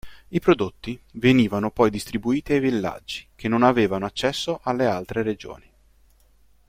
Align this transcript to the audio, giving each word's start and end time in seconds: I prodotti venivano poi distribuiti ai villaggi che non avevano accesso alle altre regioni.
I 0.29 0.39
prodotti 0.39 0.99
venivano 1.11 1.69
poi 1.69 1.91
distribuiti 1.91 2.53
ai 2.53 2.59
villaggi 2.59 3.27
che 3.35 3.47
non 3.47 3.61
avevano 3.61 4.07
accesso 4.07 4.59
alle 4.63 4.87
altre 4.87 5.21
regioni. 5.21 5.71